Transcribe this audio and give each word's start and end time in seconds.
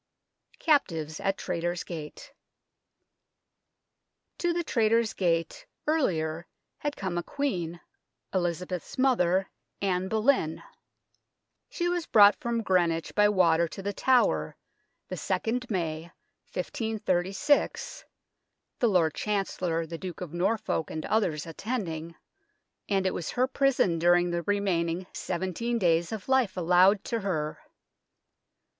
CAPTIVES 0.57 1.19
AT 1.19 1.37
TRAITORS' 1.37 1.83
GATE 1.83 2.33
To 4.39 4.51
the 4.51 4.63
Traitors' 4.63 5.13
Gate, 5.13 5.67
earlier, 5.85 6.47
had 6.79 6.95
come 6.95 7.19
a 7.19 7.21
Queen 7.21 7.79
Elizabeth's 8.33 8.97
mother, 8.97 9.51
Anne 9.79 10.07
Boleyn. 10.07 10.63
56 10.63 10.63
THE 10.63 10.63
TOWER 10.63 10.63
OF 10.63 10.73
LONDON 10.73 10.75
She 11.69 11.89
was 11.95 12.05
brought 12.07 12.35
from 12.37 12.63
Greenwich 12.63 13.13
by 13.13 13.29
water 13.29 13.67
to 13.67 13.83
The 13.83 13.93
Tower, 13.93 14.55
the 15.09 15.15
2nd 15.15 15.69
May, 15.69 16.01
1536, 16.51 18.05
the 18.79 18.87
Lord 18.89 19.13
Chancellor, 19.13 19.85
the 19.85 19.99
Duke 19.99 20.21
of 20.21 20.33
Norfolk, 20.33 20.89
and 20.89 21.05
others 21.05 21.45
attending, 21.45 22.15
and 22.89 23.05
it 23.05 23.13
was 23.13 23.29
her 23.29 23.45
prison 23.45 23.99
during 23.99 24.31
the 24.31 24.41
remaining 24.41 25.05
seventeen 25.13 25.77
days 25.77 26.11
of 26.11 26.27
life 26.27 26.57
allowed 26.57 27.03
to 27.03 27.19
her. 27.19 27.59